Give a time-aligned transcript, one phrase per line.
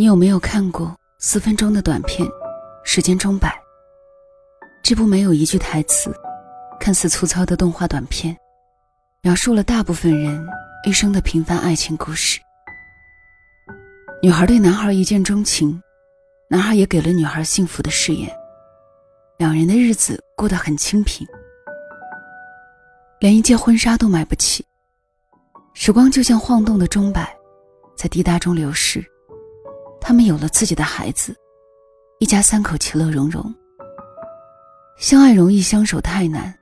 [0.00, 2.26] 你有没有看过四分钟的短片
[2.82, 3.48] 《时间钟摆》？
[4.82, 6.10] 这部没有一句台词、
[6.80, 8.34] 看似粗糙的动画短片，
[9.20, 10.42] 描述了大部分人
[10.86, 12.40] 一生的平凡爱情故事。
[14.22, 15.78] 女孩对男孩一见钟情，
[16.48, 18.34] 男孩也给了女孩幸福的誓言，
[19.36, 21.26] 两人的日子过得很清贫，
[23.18, 24.64] 连一件婚纱都买不起。
[25.74, 27.36] 时光就像晃动的钟摆，
[27.98, 29.04] 在滴答中流逝。
[30.10, 31.32] 他们有了自己的孩子，
[32.18, 33.54] 一家三口其乐融融。
[34.98, 36.52] 相爱容易，相守太难。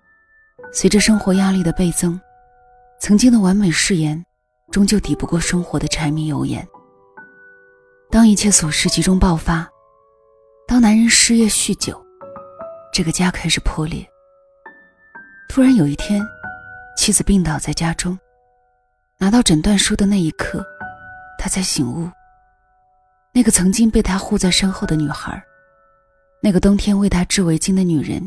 [0.71, 2.21] 随着生活压力的倍增，
[3.01, 4.23] 曾经的完美誓言，
[4.71, 6.69] 终究抵不过生活的柴米油盐。
[8.11, 9.67] 当一切琐事集中爆发，
[10.67, 11.99] 当男人失业酗酒，
[12.93, 14.07] 这个家开始破裂。
[15.49, 16.23] 突然有一天，
[16.99, 18.19] 妻子病倒在家中。
[19.17, 20.63] 拿到诊断书的那一刻，
[21.39, 22.11] 他才醒悟。
[23.39, 25.41] 那个曾经被他护在身后的女孩，
[26.43, 28.21] 那个冬天为他织围巾的女人，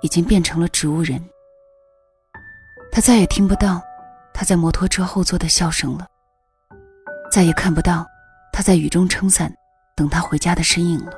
[0.00, 1.24] 已经变成了植物人。
[2.90, 3.80] 他再也听不到
[4.32, 6.08] 他在摩托车后座的笑声了，
[7.30, 8.04] 再也看不到
[8.52, 9.54] 他在雨中撑伞
[9.94, 11.12] 等他回家的身影了。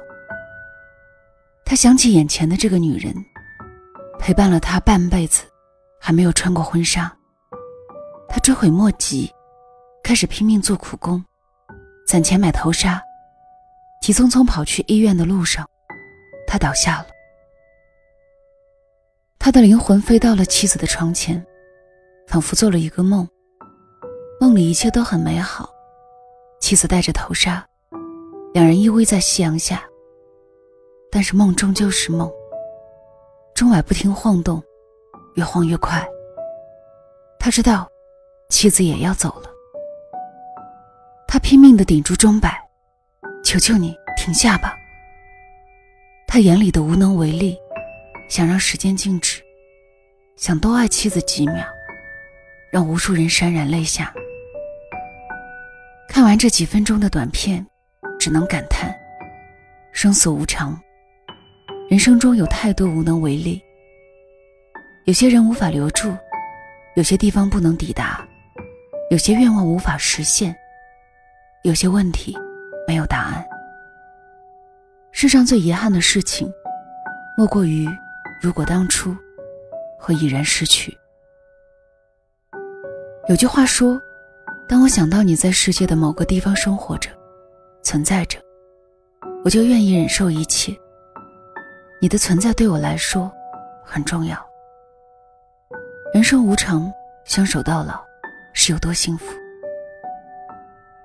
[1.64, 3.14] 他想起眼前的这个女人，
[4.19, 5.44] 陪伴了他半辈子，
[5.98, 7.11] 还没有穿过婚纱。
[8.28, 9.33] 他追悔莫及，
[10.05, 11.25] 开始拼命做苦工，
[12.06, 13.03] 攒钱买头纱。
[14.07, 15.69] 急匆匆跑去医院的路上，
[16.47, 17.07] 他倒下了。
[19.37, 21.45] 他的灵魂飞到了妻子的床前，
[22.29, 23.29] 仿佛做了一个梦。
[24.41, 25.69] 梦里一切都很美好，
[26.61, 27.67] 妻子戴着头纱，
[28.55, 29.83] 两人依偎在夕阳下。
[31.11, 32.31] 但是梦终究是梦，
[33.57, 34.62] 钟摆不停晃动，
[35.34, 36.09] 越晃越快。
[37.41, 37.91] 他知道。
[38.51, 39.51] 妻子也要走了，
[41.27, 42.57] 他拼命的顶住钟摆，
[43.47, 44.77] 求求你停下吧。
[46.27, 47.57] 他眼里的无能为力，
[48.29, 49.41] 想让时间静止，
[50.37, 51.65] 想多爱妻子几秒，
[52.73, 54.12] 让无数人潸然泪下。
[56.09, 57.65] 看完这几分钟的短片，
[58.19, 58.93] 只能感叹：
[59.93, 60.77] 生死无常，
[61.89, 63.62] 人生中有太多无能为力。
[65.05, 66.12] 有些人无法留住，
[66.97, 68.27] 有些地方不能抵达。
[69.09, 70.53] 有些愿望无法实现，
[71.62, 72.37] 有些问题
[72.87, 73.47] 没有答案。
[75.13, 76.53] 世上最遗憾的事情，
[77.37, 77.89] 莫过于
[78.41, 79.17] 如果当初
[79.99, 80.97] 会已然失去。
[83.29, 84.01] 有句话说
[84.69, 87.11] ：“当我想到你在世界的某个地方生活着、
[87.83, 88.39] 存在着，
[89.45, 90.77] 我就愿意忍受一切。
[92.01, 93.33] 你的存在对我来说
[93.83, 94.39] 很重要。
[96.15, 96.93] 人生无常，
[97.25, 98.05] 相守到老。”
[98.59, 99.27] 是有多幸福？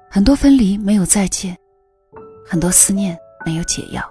[0.10, 1.54] 很多分离没有再见，
[2.52, 4.04] 很多思念没有解药。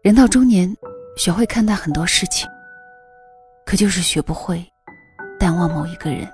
[0.00, 0.74] 人到中年，
[1.18, 2.48] 学会看待很多事情，
[3.66, 4.66] 可就是学不会
[5.38, 6.26] 淡忘某一个人。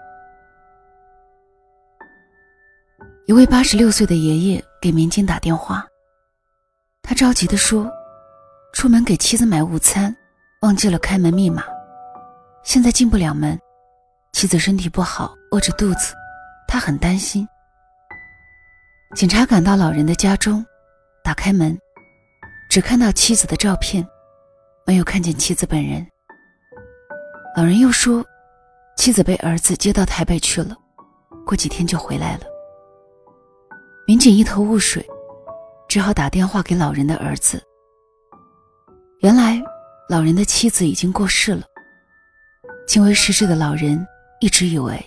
[3.27, 5.85] 一位八十六岁的爷爷给民警打电话，
[7.03, 7.91] 他着急地说
[8.73, 10.17] ：“出门给妻子买午餐，
[10.63, 11.65] 忘记了开门密码，
[12.63, 13.59] 现在进不了门。”
[14.33, 16.15] 妻子身体不好，饿着肚子，
[16.69, 17.45] 他很担心。
[19.17, 20.65] 警察赶到老人的家中，
[21.25, 21.77] 打开门，
[22.71, 24.07] 只看到妻子的照片，
[24.87, 26.07] 没有看见妻子本人。
[27.57, 28.25] 老人又说，
[28.97, 30.77] 妻子被儿子接到台北去了，
[31.45, 32.43] 过几天就回来了。
[34.07, 35.05] 民警一头雾水，
[35.89, 37.61] 只好打电话给老人的儿子。
[39.23, 39.61] 原来，
[40.09, 41.65] 老人的妻子已经过世了。
[42.87, 44.07] 轻微失智的老人。
[44.43, 44.99] 一直以为，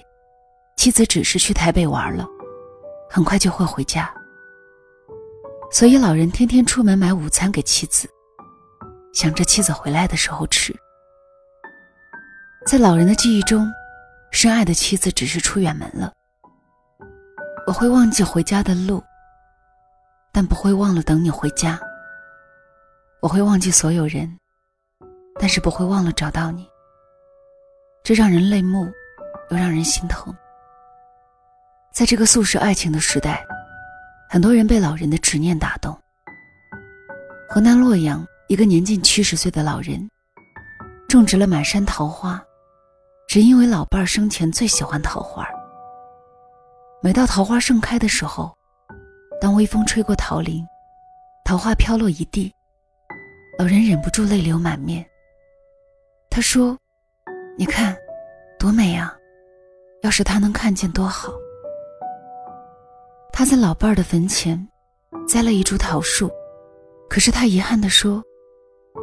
[0.78, 2.24] 妻子只是去台北玩了，
[3.14, 4.12] 很快就会回家。
[5.70, 8.10] 所以老人天天出门买午餐给妻子，
[9.14, 10.76] 想着妻子回来的时候吃。
[12.66, 13.72] 在老人的记忆中，
[14.32, 16.12] 深爱的妻子只是出远门了。
[17.68, 19.04] 我会忘记回家的路，
[20.32, 21.80] 但不会忘了等你回家。
[23.22, 24.28] 我会忘记所有人，
[25.40, 26.68] 但是不会忘了找到你。
[28.04, 28.92] 这让人泪目。
[29.50, 30.34] 又让人心疼。
[31.94, 33.46] 在这个速食爱情的时代，
[34.28, 35.96] 很多人被老人的执念打动。
[37.48, 40.10] 河南洛阳一个年近七十岁的老人，
[41.08, 42.44] 种植了满山桃花，
[43.28, 45.48] 只因为老伴儿生前最喜欢桃花。
[47.04, 48.52] 每到桃花盛开的时候，
[49.40, 50.66] 当微风吹过桃林，
[51.46, 52.52] 桃花飘落一地，
[53.60, 55.06] 老人忍不住泪流满面。
[56.28, 56.76] 他说
[57.56, 57.96] ：“你看，
[58.58, 59.16] 多美啊！”
[60.02, 61.32] 要是他能看见多好！
[63.36, 64.70] 他在老伴儿的坟前，
[65.28, 66.30] 栽了一株桃树，
[67.10, 68.24] 可是他遗憾地说：“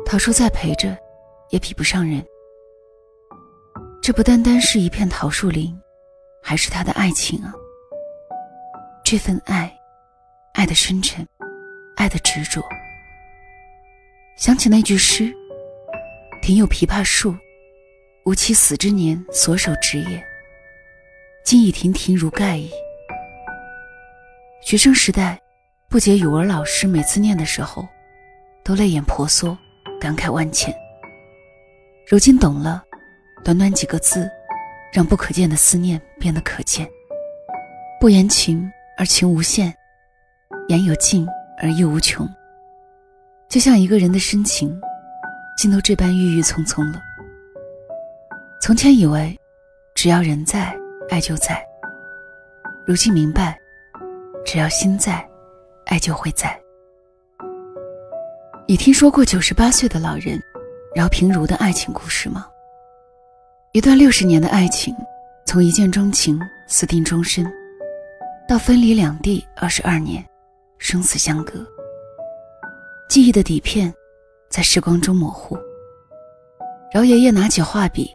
[0.06, 0.96] 桃树再陪着，
[1.50, 2.24] 也比不上人。”
[4.00, 5.76] 这不单单是一片桃树林，
[6.40, 7.52] 还是他的爱情啊！
[9.04, 9.76] 这份爱，
[10.54, 11.26] 爱的深沉，
[11.96, 12.62] 爱的执着。
[14.36, 15.34] 想起那句诗
[16.40, 17.34] ：“庭有枇杷树，
[18.26, 20.24] 吾妻死之年所手植也。
[21.44, 22.70] 今已亭亭如盖矣。”
[24.62, 25.40] 学生时代，
[25.88, 27.88] 不解语文老师每次念的时候，
[28.62, 29.56] 都泪眼婆娑，
[29.98, 30.72] 感慨万千。
[32.06, 32.84] 如今懂了，
[33.42, 34.30] 短短几个字，
[34.92, 36.86] 让不可见的思念变得可见。
[37.98, 39.72] 不言情，而情无限；
[40.68, 41.26] 言有尽，
[41.60, 42.28] 而意无穷。
[43.48, 44.78] 就像一个人的深情，
[45.56, 47.00] 竟都这般郁郁葱葱了。
[48.60, 49.34] 从前以为，
[49.94, 50.76] 只要人在，
[51.08, 51.56] 爱就在；
[52.86, 53.58] 如今明白。
[54.44, 55.26] 只要心在，
[55.86, 56.58] 爱就会在。
[58.66, 60.40] 你听说过九十八岁的老人
[60.94, 62.46] 饶平如的爱情故事吗？
[63.72, 64.94] 一段六十年的爱情，
[65.46, 67.44] 从一见钟情、私定终身，
[68.48, 70.24] 到分离两地二十二年，
[70.78, 71.64] 生死相隔。
[73.08, 73.92] 记忆的底片
[74.48, 75.58] 在时光中模糊。
[76.92, 78.10] 饶爷爷拿起画笔，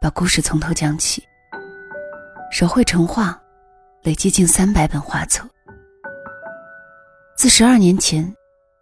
[0.00, 1.22] 把故事从头讲起，
[2.50, 3.38] 手绘成画。
[4.04, 5.48] 累计近三百本画册。
[7.38, 8.36] 自十二年前，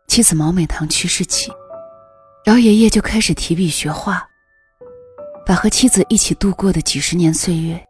[0.09, 1.49] 妻子毛美棠去世起，
[2.45, 4.29] 饶爷爷就开始提笔学画，
[5.47, 7.81] 把和妻子一起度过的几十年岁月，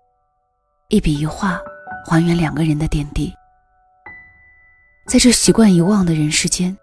[0.88, 1.58] 一笔一画
[2.06, 3.32] 还原两个人的点滴。
[5.08, 6.76] 在这习惯遗忘的人世间，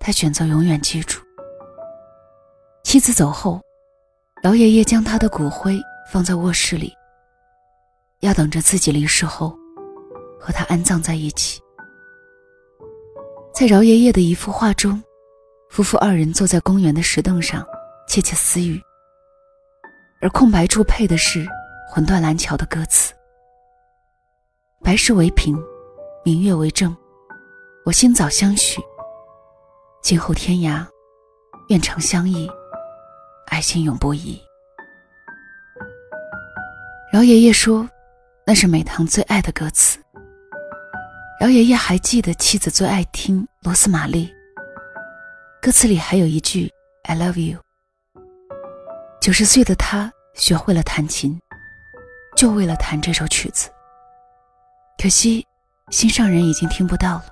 [0.00, 1.20] 他选择永远记住。
[2.82, 3.60] 妻子走后，
[4.42, 5.78] 老爷爷将他的骨灰
[6.10, 6.94] 放在卧室里。
[8.24, 9.54] 要等着自己离世后，
[10.40, 11.60] 和他安葬在一起。
[13.52, 15.00] 在饶爷爷的一幅画中，
[15.68, 17.62] 夫妇二人坐在公园的石凳上，
[18.08, 18.80] 窃窃私语。
[20.22, 21.46] 而空白处配的是
[21.86, 23.12] 魂断蓝桥的歌词
[24.82, 25.54] ：“白石为凭，
[26.24, 26.96] 明月为证，
[27.84, 28.80] 我心早相许。
[30.02, 30.82] 今后天涯，
[31.68, 32.50] 愿长相忆，
[33.48, 34.40] 爱心永不移。”
[37.12, 37.86] 饶爷爷说。
[38.46, 39.98] 那是美棠最爱的歌词。
[41.40, 44.30] 饶爷爷还记得妻子最爱听罗斯玛丽。
[45.62, 46.70] 歌词里还有一句
[47.04, 47.58] “I love you”。
[49.18, 51.40] 九十岁的他学会了弹琴，
[52.36, 53.70] 就为了弹这首曲子。
[55.02, 55.46] 可惜，
[55.88, 57.24] 心上人已经听不到了。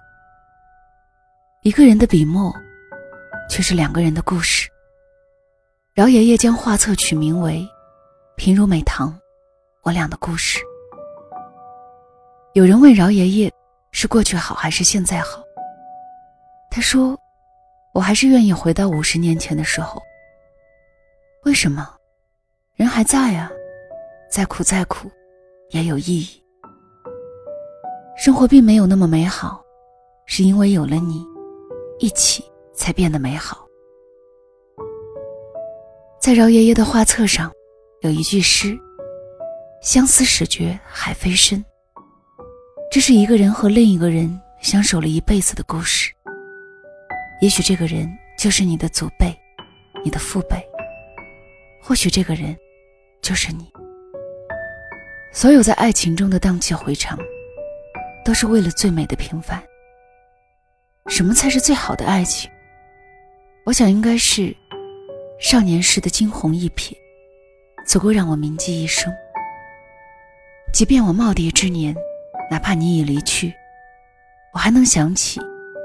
[1.62, 2.50] 一个人的笔墨，
[3.50, 4.66] 却是两个人的故事。
[5.94, 7.58] 饶爷爷将画册取名为
[8.36, 9.14] 《平如美棠，
[9.82, 10.58] 我俩的故事》。
[12.54, 13.50] 有人问饶爷爷
[13.92, 15.42] ：“是过去好还是现在好？”
[16.70, 17.18] 他说
[17.94, 20.02] ：“我还是愿意回到五十年前的时候。
[21.44, 21.88] 为什么？
[22.74, 23.50] 人还在啊，
[24.30, 25.10] 再苦再苦，
[25.70, 26.42] 也有意义。
[28.18, 29.64] 生活并没有那么美好，
[30.26, 31.24] 是因为有了你，
[32.00, 32.44] 一起
[32.74, 33.66] 才变得美好。”
[36.20, 37.50] 在饶爷爷的画册上，
[38.02, 38.78] 有一句诗
[39.80, 41.64] ：“相思始觉海非深。”
[42.92, 46.12] 这是一个人和另一个人相守了一辈子的故事。
[47.40, 48.06] 也许这个人
[48.36, 49.34] 就是你的祖辈，
[50.04, 50.62] 你的父辈。
[51.80, 52.54] 或许这个人
[53.22, 53.66] 就是你。
[55.32, 57.18] 所有在爱情中的荡气回肠，
[58.26, 59.62] 都是为了最美的平凡。
[61.06, 62.50] 什么才是最好的爱情？
[63.64, 64.54] 我想应该是
[65.40, 66.94] 少年时的惊鸿一瞥，
[67.86, 69.10] 足够让我铭记一生。
[70.74, 71.96] 即便我耄耋之年。
[72.52, 73.50] 哪怕你已离去，
[74.52, 75.40] 我还能想起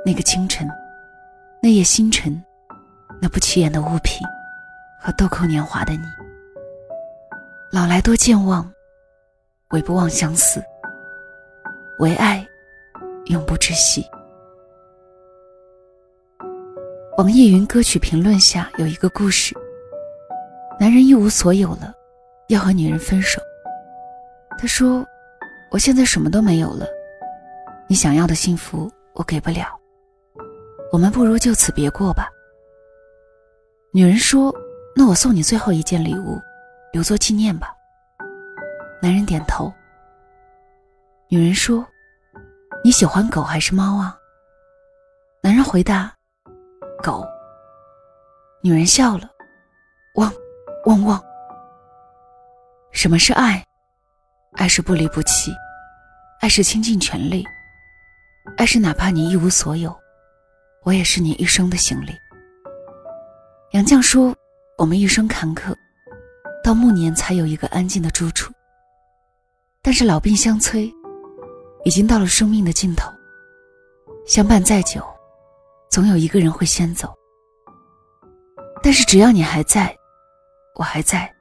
[0.05, 0.67] 那个清晨，
[1.63, 2.43] 那夜星辰，
[3.21, 4.19] 那不起眼的物品，
[4.99, 5.99] 和豆蔻年华的你。
[7.71, 8.69] 老来多健忘，
[9.69, 10.61] 唯不忘相思。
[11.99, 12.45] 唯爱，
[13.27, 14.05] 永不知息。
[17.17, 19.55] 网易云歌曲评论下有一个故事：
[20.77, 21.93] 男人一无所有了，
[22.49, 23.41] 要和女人分手。
[24.59, 25.07] 他说。
[25.69, 26.87] 我现在什么都没有了，
[27.87, 29.67] 你想要的幸福我给不了，
[30.91, 32.29] 我们不如就此别过吧。
[33.91, 34.53] 女人说
[34.95, 36.39] ：“那我送你最后一件礼物，
[36.93, 37.73] 留作纪念吧。”
[39.01, 39.71] 男人点头。
[41.29, 41.85] 女人说
[42.83, 44.17] ：“你喜欢狗还是猫啊？”
[45.43, 46.13] 男人回答
[47.03, 47.25] ：“狗。”
[48.63, 49.29] 女人笑了，
[50.15, 50.31] 汪，
[50.85, 51.21] 汪汪。
[52.91, 53.63] 什么是爱？
[54.57, 55.53] 爱是不离不弃，
[56.41, 57.45] 爱是倾尽全力，
[58.57, 59.95] 爱是哪怕你一无所有，
[60.83, 62.11] 我也是你一生的行李。
[63.73, 64.35] 杨绛说
[64.79, 65.75] ：“我们一生坎坷，
[66.63, 68.51] 到暮年才有一个安静的住处。
[69.83, 70.91] 但是老病相催，
[71.85, 73.13] 已经到了生命的尽头。
[74.25, 75.05] 相伴再久，
[75.91, 77.13] 总有一个人会先走。
[78.81, 79.95] 但是只要你还在，
[80.75, 81.31] 我还在，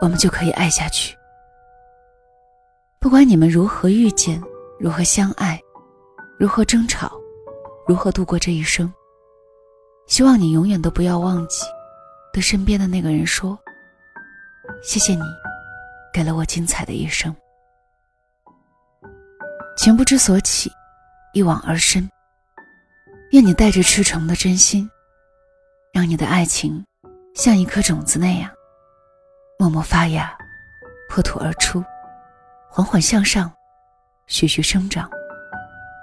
[0.00, 1.16] 我们就可以爱下去。
[3.00, 4.42] 不管你们如何遇见，
[4.78, 5.60] 如何相爱，
[6.38, 7.12] 如何争吵，
[7.86, 8.92] 如何度过这一生。”
[10.08, 11.64] 希望你永远都不要忘记，
[12.32, 13.56] 对身边的那个人说
[14.82, 15.22] ：“谢谢你，
[16.12, 17.34] 给了我精彩的一生。”
[19.76, 20.70] 情不知所起，
[21.34, 22.10] 一往而深。
[23.30, 24.90] 愿你带着赤诚的真心，
[25.92, 26.84] 让你的爱情
[27.34, 28.50] 像一颗种子那样，
[29.58, 30.36] 默默发芽，
[31.08, 31.84] 破土而出，
[32.70, 33.52] 缓缓向上，
[34.26, 35.10] 徐徐生长，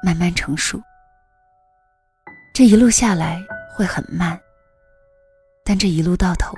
[0.03, 0.81] 慢慢成熟。
[2.53, 3.43] 这一路下来。
[3.77, 4.39] 会很慢，
[5.65, 6.55] 但这一路到头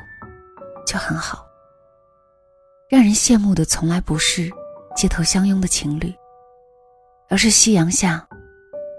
[0.86, 1.44] 就很好。
[2.88, 4.52] 让人羡慕的从来不是
[4.96, 6.14] 街头相拥的情侣，
[7.28, 8.24] 而是夕阳下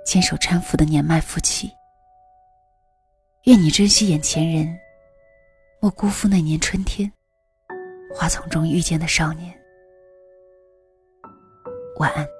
[0.05, 1.71] 牵手搀扶的年迈夫妻。
[3.45, 4.77] 愿你珍惜眼前人，
[5.81, 7.09] 莫辜负那年春天
[8.13, 9.57] 花丛中遇见的少年。
[11.99, 12.38] 晚安。